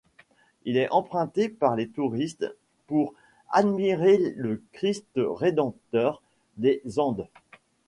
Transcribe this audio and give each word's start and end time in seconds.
Il 0.65 0.77
est 0.77 0.89
emprunté 0.89 1.47
par 1.47 1.75
les 1.75 1.87
touristes 1.87 2.51
pour 2.87 3.13
admirer 3.51 4.33
le 4.35 4.59
Christ 4.73 5.05
Rédempteur 5.15 6.23
des 6.57 6.81
Andes. 6.97 7.27